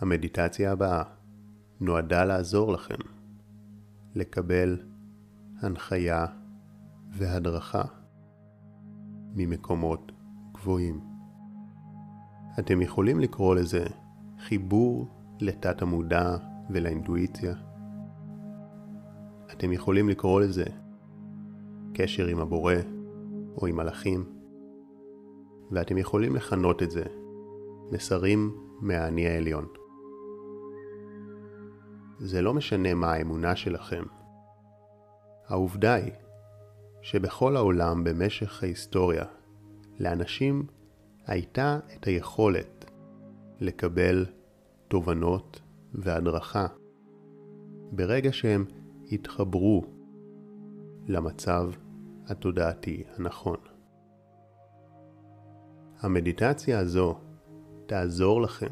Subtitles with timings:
[0.00, 1.02] המדיטציה הבאה
[1.80, 2.94] נועדה לעזור לכם
[4.14, 4.78] לקבל
[5.60, 6.26] הנחיה
[7.10, 7.82] והדרכה
[9.34, 10.12] ממקומות
[10.54, 11.00] גבוהים.
[12.58, 13.84] אתם יכולים לקרוא לזה
[14.38, 15.08] חיבור
[15.40, 16.36] לתת המודע
[16.70, 17.54] ולאינטואיציה.
[19.52, 20.64] אתם יכולים לקרוא לזה
[21.94, 22.74] קשר עם הבורא
[23.56, 24.24] או עם מלאכים,
[25.70, 27.04] ואתם יכולים לכנות את זה
[27.92, 29.66] מסרים מהאני העליון.
[32.18, 34.02] זה לא משנה מה האמונה שלכם.
[35.48, 36.12] העובדה היא
[37.02, 39.24] שבכל העולם במשך ההיסטוריה
[39.98, 40.66] לאנשים
[41.26, 42.90] הייתה את היכולת
[43.60, 44.26] לקבל
[44.88, 45.60] תובנות
[45.94, 46.66] והדרכה
[47.92, 48.64] ברגע שהם
[49.12, 49.84] התחברו
[51.06, 51.70] למצב
[52.26, 53.56] התודעתי הנכון.
[56.00, 57.18] המדיטציה הזו
[57.86, 58.70] תעזור לכם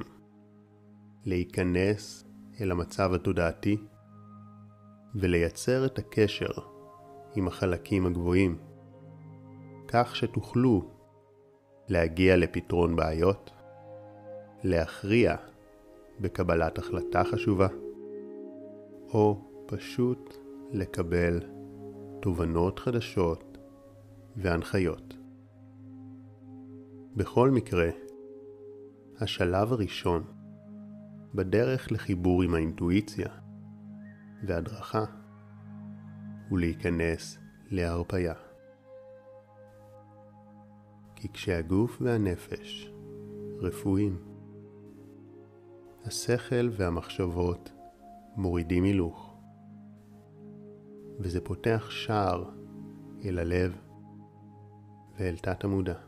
[1.24, 2.23] להיכנס
[2.60, 3.76] אל המצב התודעתי
[5.14, 6.50] ולייצר את הקשר
[7.36, 8.58] עם החלקים הגבוהים,
[9.88, 10.90] כך שתוכלו
[11.88, 13.50] להגיע לפתרון בעיות,
[14.64, 15.36] להכריע
[16.20, 17.68] בקבלת החלטה חשובה,
[19.08, 20.34] או פשוט
[20.72, 21.40] לקבל
[22.20, 23.58] תובנות חדשות
[24.36, 25.14] והנחיות.
[27.16, 27.88] בכל מקרה,
[29.20, 30.33] השלב הראשון
[31.34, 33.28] בדרך לחיבור עם האינטואיציה
[34.46, 35.04] והדרכה
[36.48, 37.38] הוא להיכנס
[37.70, 38.34] להרפייה.
[41.16, 42.90] כי כשהגוף והנפש
[43.58, 44.18] רפואיים,
[46.04, 47.72] השכל והמחשבות
[48.36, 49.36] מורידים הילוך,
[51.18, 52.50] וזה פותח שער
[53.24, 53.76] אל הלב
[55.18, 55.98] ואל תת המודע.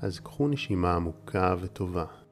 [0.00, 2.23] אז קחו נשימה עמוקה וטובה.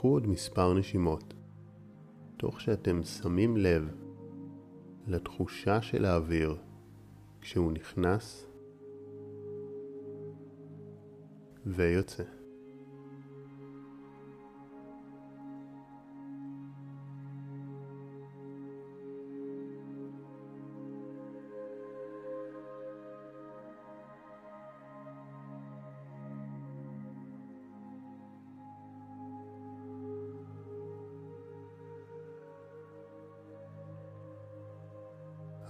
[0.00, 1.34] קחו עוד מספר נשימות,
[2.36, 3.88] תוך שאתם שמים לב
[5.06, 6.56] לתחושה של האוויר
[7.40, 8.46] כשהוא נכנס
[11.66, 12.39] ויוצא.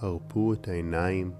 [0.01, 1.33] הרפו את העיניים.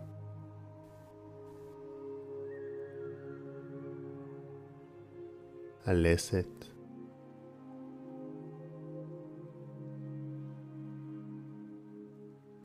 [5.87, 6.65] הלסת.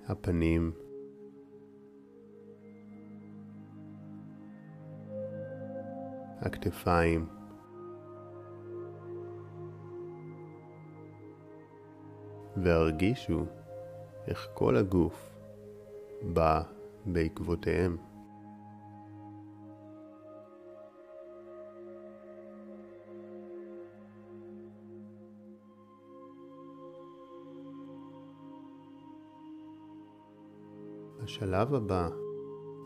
[0.08, 0.72] הפנים.
[6.42, 7.26] הכתפיים.
[12.58, 13.46] והרגישו
[14.28, 15.35] איך כל הגוף
[16.34, 16.62] בא
[17.06, 17.98] בעקבותיהם.
[31.24, 32.10] השלב הבא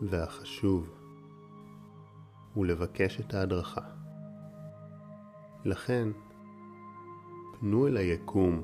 [0.02, 0.90] והחשוב
[2.54, 3.80] הוא לבקש את ההדרכה.
[5.64, 6.08] לכן,
[7.60, 8.62] פנו אל היקום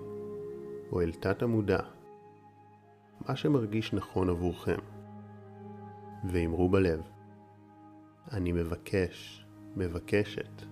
[0.92, 1.95] או אל תת המודע
[3.28, 4.78] מה שמרגיש נכון עבורכם,
[6.30, 7.00] ואמרו בלב,
[8.32, 10.62] אני מבקש, מבקשת,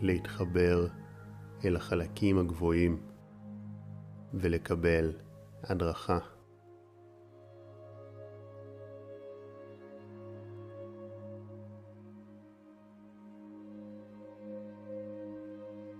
[0.00, 0.86] להתחבר
[1.64, 3.00] אל החלקים הגבוהים
[4.34, 5.12] ולקבל
[5.62, 6.18] הדרכה.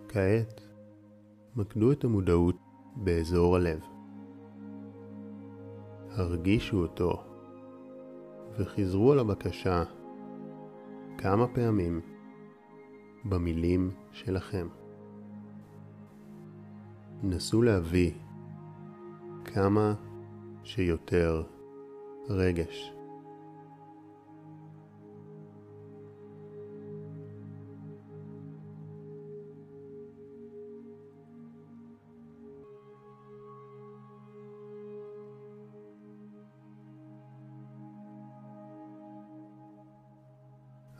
[0.09, 0.61] כעת,
[1.57, 2.57] מקדו את המודעות
[2.97, 3.98] באזור הלב.
[6.11, 7.23] הרגישו אותו
[8.59, 9.83] וחזרו על הבקשה
[11.19, 12.01] כמה פעמים
[13.25, 14.69] במילים שלכם.
[17.23, 18.11] נסו להביא
[19.45, 19.95] כמה
[20.65, 21.43] שיותר
[22.29, 22.98] רגש.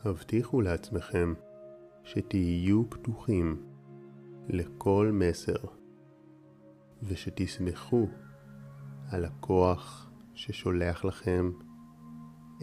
[0.05, 1.33] הבטיחו לעצמכם
[2.03, 3.63] שתהיו פתוחים
[4.49, 5.57] לכל מסר
[7.03, 8.07] ושתסמכו
[9.11, 11.51] על הכוח ששולח לכם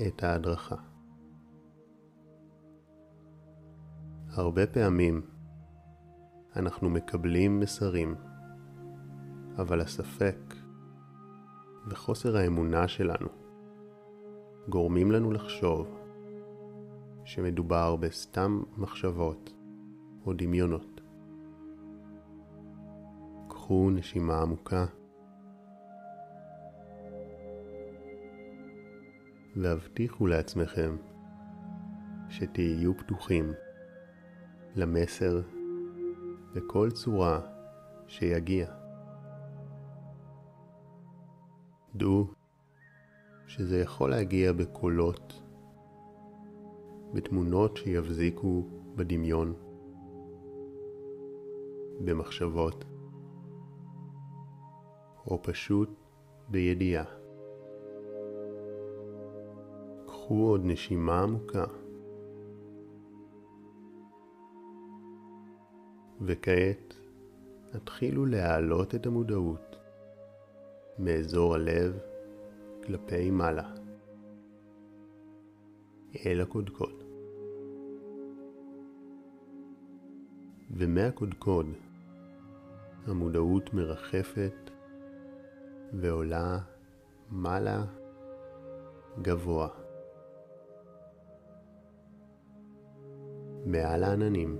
[0.06, 0.76] את ההדרכה.
[4.28, 5.22] הרבה פעמים
[6.56, 8.14] אנחנו מקבלים מסרים,
[9.58, 10.54] אבל הספק
[11.88, 13.28] וחוסר האמונה שלנו
[14.68, 16.05] גורמים לנו לחשוב
[17.26, 19.52] שמדובר בסתם מחשבות
[20.26, 21.00] או דמיונות.
[23.48, 24.86] קחו נשימה עמוקה
[29.56, 30.96] והבטיחו לעצמכם
[32.28, 33.52] שתהיו פתוחים
[34.76, 35.42] למסר
[36.54, 37.40] בכל צורה
[38.06, 38.70] שיגיע.
[41.94, 42.26] דעו
[43.46, 45.42] שזה יכול להגיע בקולות,
[47.16, 48.62] בתמונות שיבזיקו
[48.96, 49.54] בדמיון,
[52.04, 52.84] במחשבות,
[55.26, 55.88] או פשוט
[56.48, 57.04] בידיעה.
[60.06, 61.64] קחו עוד נשימה עמוקה.
[66.20, 66.94] וכעת
[67.74, 69.76] התחילו להעלות את המודעות
[70.98, 71.98] מאזור הלב
[72.86, 73.74] כלפי מעלה,
[76.26, 77.05] אל הקודקוד.
[80.70, 81.66] ומהקודקוד
[83.06, 84.70] המודעות מרחפת
[85.92, 86.58] ועולה
[87.30, 87.84] מעלה
[89.22, 89.68] גבוה.
[93.66, 94.58] מעל העננים.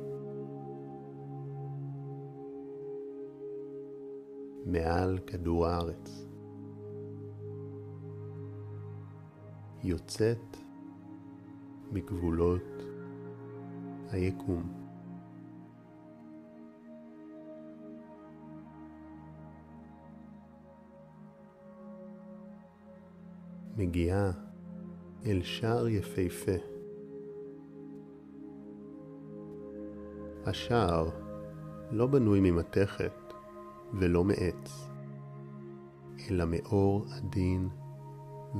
[4.66, 6.26] מעל כדור הארץ.
[9.82, 10.56] יוצאת
[11.92, 12.82] מגבולות
[14.10, 14.85] היקום.
[23.78, 24.30] מגיעה
[25.26, 26.52] אל שער יפהפה.
[30.46, 31.10] השער
[31.90, 33.32] לא בנוי ממתכת
[33.94, 34.88] ולא מעץ,
[36.30, 37.68] אלא מאור עדין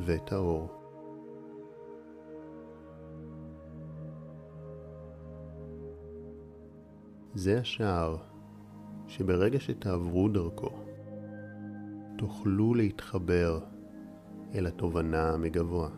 [0.07, 0.69] וטהור.
[7.35, 8.17] זה השער
[9.07, 10.71] שברגע שתעברו דרכו,
[12.19, 13.76] תוכלו להתחבר
[14.57, 15.89] אל התובנה מגבוה.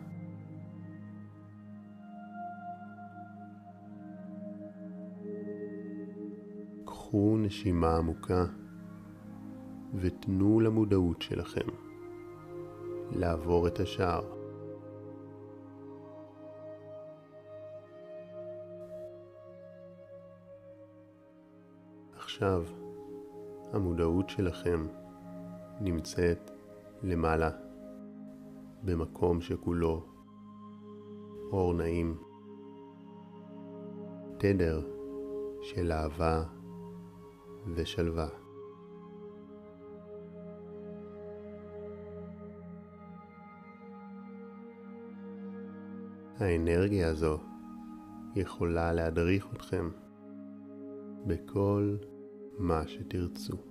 [6.85, 8.45] קחו נשימה עמוקה
[9.93, 11.67] ותנו למודעות שלכם
[13.11, 14.23] לעבור את השער.
[22.15, 22.63] עכשיו
[23.73, 24.87] המודעות שלכם
[25.81, 26.51] נמצאת
[27.03, 27.49] למעלה,
[28.83, 30.05] במקום שכולו
[31.51, 32.17] אור נעים,
[34.37, 34.81] תדר
[35.61, 36.43] של אהבה
[37.75, 38.27] ושלווה.
[46.37, 47.37] האנרגיה הזו
[48.35, 49.89] יכולה להדריך אתכם
[51.27, 51.97] בכל
[52.57, 53.68] מה שתרצו.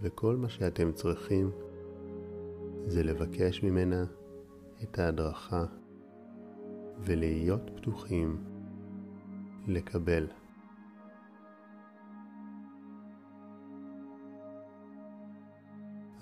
[0.00, 1.50] וכל מה שאתם צריכים
[2.86, 4.04] זה לבקש ממנה
[4.82, 5.64] את ההדרכה
[7.00, 8.44] ולהיות פתוחים
[9.66, 10.26] לקבל.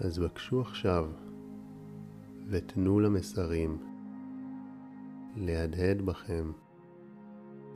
[0.00, 1.10] אז בקשו עכשיו
[2.48, 3.78] ותנו למסרים
[5.36, 6.52] להדהד בכם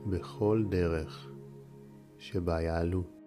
[0.09, 1.31] בכל דרך
[2.17, 3.20] שבה יעלו.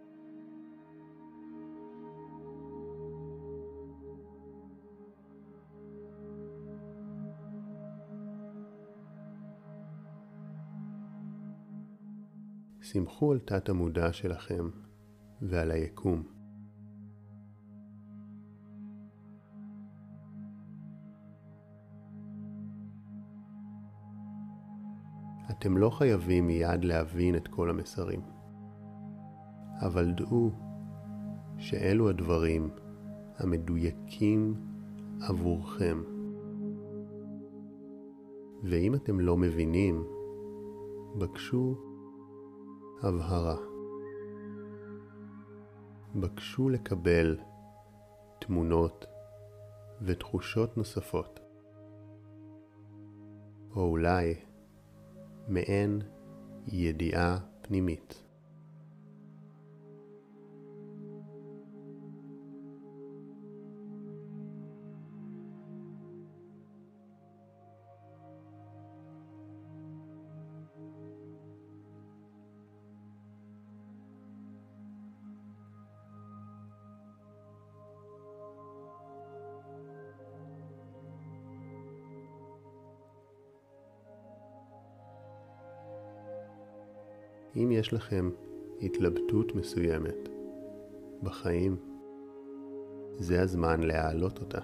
[12.94, 14.68] סמכו על תת המודע שלכם
[15.42, 16.22] ועל היקום.
[25.50, 28.20] אתם לא חייבים מיד להבין את כל המסרים,
[29.80, 30.50] אבל דעו
[31.58, 32.70] שאלו הדברים
[33.38, 34.54] המדויקים
[35.28, 36.02] עבורכם.
[38.62, 40.04] ואם אתם לא מבינים,
[41.18, 41.93] בקשו
[43.04, 43.56] הבהרה.
[46.14, 47.38] בקשו לקבל
[48.38, 49.06] תמונות
[50.02, 51.40] ותחושות נוספות.
[53.76, 54.34] או אולי
[55.48, 56.02] מעין
[56.66, 58.23] ידיעה פנימית.
[87.84, 88.30] יש לכם
[88.82, 90.28] התלבטות מסוימת
[91.22, 91.76] בחיים,
[93.18, 94.60] זה הזמן להעלות אותה.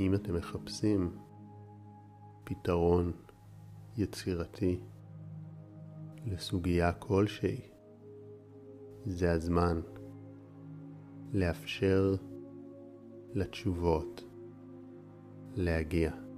[0.00, 1.16] אם אתם מחפשים
[2.44, 3.12] פתרון
[3.96, 4.80] יצירתי
[6.26, 7.60] לסוגיה כלשהי,
[9.06, 9.80] זה הזמן
[11.32, 12.14] לאפשר
[13.34, 14.24] לתשובות
[15.54, 16.29] להגיע.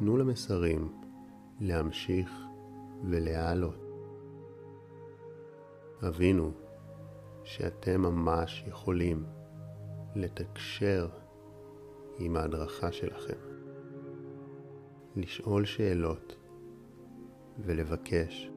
[0.00, 0.92] תנו למסרים
[1.60, 2.30] להמשיך
[3.04, 3.82] ולהעלות.
[6.02, 6.52] הבינו
[7.44, 9.24] שאתם ממש יכולים
[10.14, 11.08] לתקשר
[12.18, 13.38] עם ההדרכה שלכם,
[15.16, 16.36] לשאול שאלות
[17.58, 18.50] ולבקש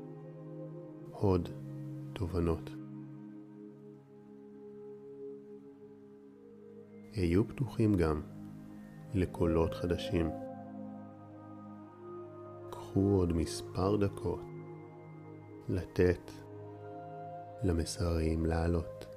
[1.12, 1.50] עוד
[2.14, 2.70] תובנות.
[7.14, 8.22] היו פתוחים גם
[9.14, 10.43] לקולות חדשים.
[12.94, 14.42] קחו עוד מספר דקות
[15.70, 16.32] לתת
[17.64, 19.13] למסרים לעלות.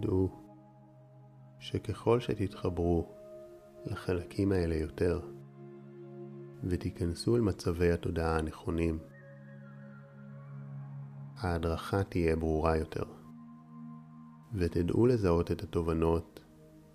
[0.00, 0.30] דעו
[1.58, 3.12] שככל שתתחברו
[3.86, 5.20] לחלקים האלה יותר
[6.64, 8.98] ותיכנסו אל מצבי התודעה הנכונים,
[11.36, 13.04] ההדרכה תהיה ברורה יותר,
[14.54, 16.40] ותדעו לזהות את התובנות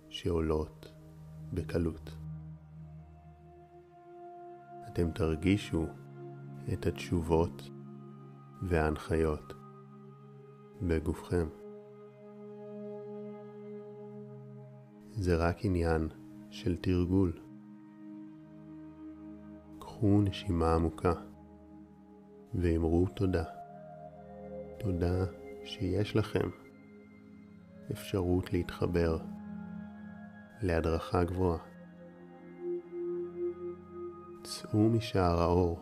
[0.08, 0.92] שעולות
[1.52, 2.10] בקלות.
[4.88, 5.86] אתם תרגישו
[6.72, 7.70] את התשובות
[8.62, 9.52] וההנחיות
[10.82, 11.46] בגופכם.
[15.16, 16.08] זה רק עניין
[16.50, 17.32] של תרגול.
[19.78, 21.12] קחו נשימה עמוקה
[22.54, 23.44] ואמרו תודה.
[24.78, 25.24] תודה
[25.64, 26.48] שיש לכם
[27.92, 29.18] אפשרות להתחבר
[30.62, 31.58] להדרכה גבוהה.
[34.42, 35.80] צאו משער האור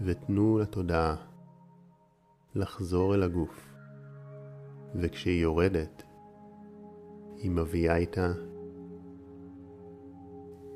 [0.00, 1.16] ותנו לתודעה
[2.54, 3.74] לחזור אל הגוף,
[4.94, 6.13] וכשהיא יורדת
[7.44, 8.32] היא מביאה איתה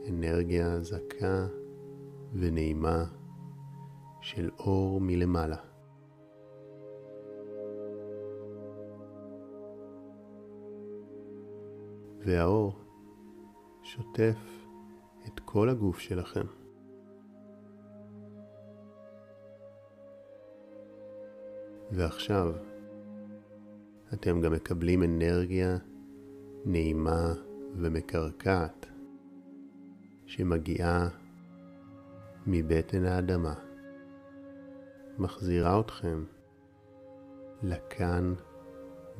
[0.08, 1.46] אנרגיה זכה
[2.32, 3.04] ונעימה
[4.20, 5.56] של אור מלמעלה.
[12.18, 12.72] והאור
[13.82, 14.66] שוטף
[15.26, 16.46] את כל הגוף שלכם.
[21.90, 22.52] ועכשיו
[24.14, 25.78] אתם גם מקבלים אנרגיה
[26.70, 27.32] נעימה
[27.76, 28.86] ומקרקעת
[30.26, 31.08] שמגיעה
[32.46, 33.54] מבטן האדמה,
[35.18, 36.24] מחזירה אתכם
[37.62, 38.34] לכאן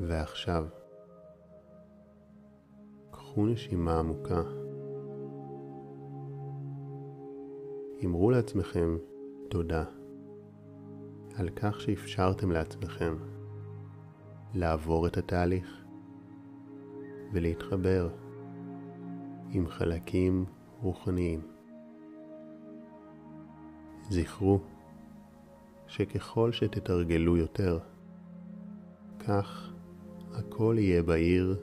[0.01, 0.67] ועכשיו.
[3.11, 4.43] קחו נשימה עמוקה.
[8.05, 8.97] אמרו לעצמכם
[9.49, 9.85] תודה
[11.35, 13.17] על כך שאפשרתם לעצמכם
[14.55, 15.78] לעבור את התהליך
[17.33, 18.09] ולהתחבר
[19.51, 20.45] עם חלקים
[20.81, 21.41] רוחניים.
[24.11, 24.61] זכרו
[25.87, 27.79] שככל שתתרגלו יותר,
[29.19, 29.73] כך
[30.33, 31.57] הכל יהיה בהיר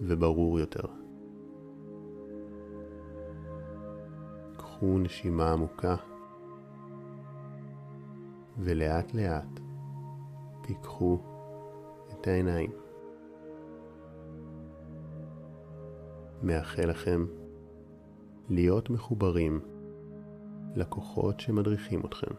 [0.00, 0.86] וברור יותר.
[4.56, 5.96] קחו נשימה עמוקה
[8.58, 9.60] ולאט לאט
[10.62, 11.18] פיקחו
[12.12, 12.70] את העיניים.
[16.42, 17.26] מאחל לכם
[18.48, 19.60] להיות מחוברים
[20.76, 22.34] לכוחות שמדריכים אתכם.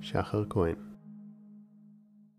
[0.00, 0.85] שחר כהן